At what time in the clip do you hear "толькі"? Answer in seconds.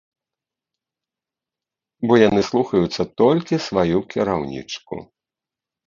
3.23-3.63